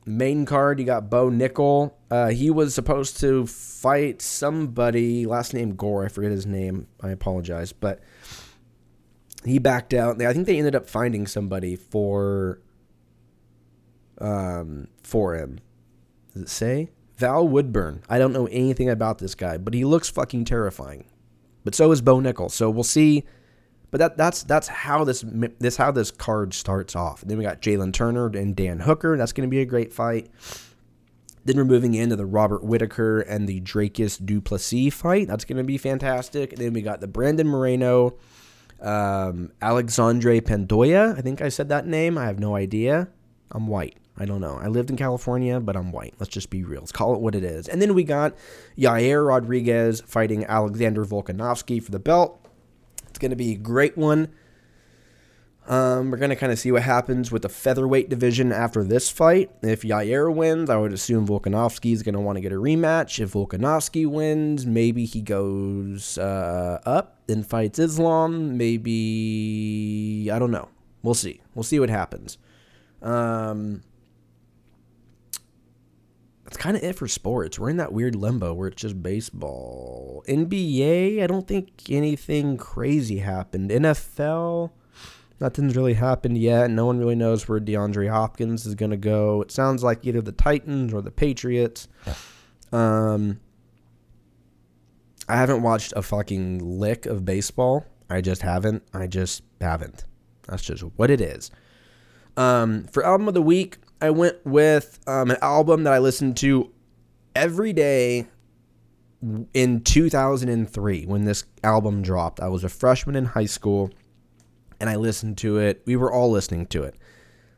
[0.05, 1.93] Main card, you got Bo Nickal.
[2.11, 6.05] Uh, he was supposed to fight somebody, last name Gore.
[6.05, 6.87] I forget his name.
[7.01, 8.01] I apologize, but
[9.43, 10.21] he backed out.
[10.21, 12.61] I think they ended up finding somebody for
[14.19, 15.59] um for him.
[16.33, 18.03] Does it say Val Woodburn?
[18.07, 21.05] I don't know anything about this guy, but he looks fucking terrifying.
[21.63, 22.51] But so is Bo Nickal.
[22.51, 23.23] So we'll see.
[23.95, 25.23] But that that's that's how this
[25.59, 27.21] this how this card starts off.
[27.21, 29.15] And then we got Jalen Turner and Dan Hooker.
[29.15, 30.29] That's going to be a great fight.
[31.45, 35.29] Then we're moving into the Robert Whitaker and the Dricus Du Plessis fight.
[35.29, 36.51] That's going to be fantastic.
[36.51, 38.17] And then we got the Brandon Moreno,
[38.81, 41.17] um, Alexandre Pantoja.
[41.17, 42.17] I think I said that name.
[42.17, 43.07] I have no idea.
[43.51, 43.95] I'm white.
[44.17, 44.59] I don't know.
[44.61, 46.15] I lived in California, but I'm white.
[46.19, 46.81] Let's just be real.
[46.81, 47.69] Let's call it what it is.
[47.69, 48.35] And then we got
[48.77, 52.44] Yair Rodriguez fighting Alexander Volkanovski for the belt.
[53.15, 54.27] It's going to be a great one.
[55.69, 59.09] Um, we're going to kind of see what happens with the featherweight division after this
[59.09, 59.51] fight.
[59.61, 63.21] If Yair wins, I would assume Volkanovski is going to want to get a rematch.
[63.21, 68.57] If Volkanovski wins, maybe he goes uh, up and fights Islam.
[68.57, 70.67] Maybe, I don't know.
[71.01, 71.39] We'll see.
[71.53, 72.37] We'll see what happens.
[73.01, 73.81] Um,
[76.55, 77.59] that's kind of it for sports.
[77.59, 80.23] We're in that weird limbo where it's just baseball.
[80.29, 83.71] NBA, I don't think anything crazy happened.
[83.71, 84.71] NFL,
[85.41, 86.71] nothing's really happened yet.
[86.71, 89.41] No one really knows where DeAndre Hopkins is going to go.
[89.41, 91.89] It sounds like either the Titans or the Patriots.
[92.71, 93.41] Um,
[95.27, 97.85] I haven't watched a fucking lick of baseball.
[98.09, 98.83] I just haven't.
[98.93, 100.05] I just haven't.
[100.47, 101.51] That's just what it is.
[102.37, 106.37] Um, for album of the week, I went with um, an album that I listened
[106.37, 106.71] to
[107.35, 108.27] every day
[109.53, 112.39] in 2003 when this album dropped.
[112.39, 113.91] I was a freshman in high school
[114.79, 115.81] and I listened to it.
[115.85, 116.95] We were all listening to it.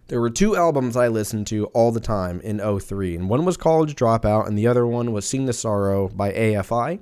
[0.07, 3.57] There were two albums I listened to all the time in 03, and one was
[3.57, 7.01] College Dropout, and the other one was Sing the Sorrow by AFI.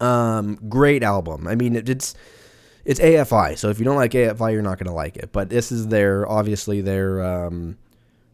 [0.00, 1.46] Um, great album.
[1.46, 2.14] I mean, it, it's
[2.86, 5.32] it's AFI, so if you don't like AFI, you're not gonna like it.
[5.32, 7.76] But this is their obviously their um,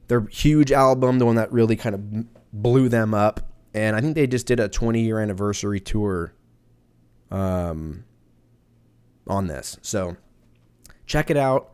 [0.09, 3.41] their huge album, the one that really kind of blew them up.
[3.75, 6.35] And I think they just did a 20 year anniversary tour
[7.31, 8.05] um,
[9.27, 9.79] on this.
[9.83, 10.17] So
[11.07, 11.73] check it out.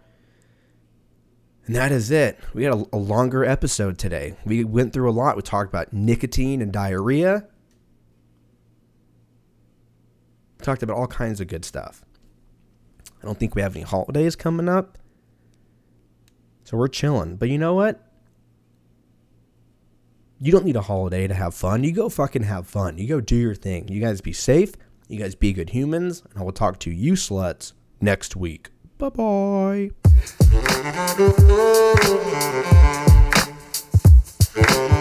[1.67, 2.39] And that is it.
[2.53, 4.37] We had a, a, longer episode today.
[4.45, 5.37] We went through a lot.
[5.37, 7.47] We talked about nicotine and diarrhea.
[10.59, 12.05] We talked about all kinds of good stuff.
[13.23, 14.99] I don't think we have any holidays coming up.
[16.65, 17.37] So we're chilling.
[17.37, 18.03] But you know what?
[20.45, 21.85] you don't need a holiday to have fun.
[21.85, 22.99] You go fucking have fun.
[22.99, 23.89] You go do your thing.
[23.89, 24.75] You guys be safe.
[25.09, 26.23] You guys be good humans.
[26.31, 28.69] And I will talk to you sluts next week.
[28.99, 29.91] Bye bye.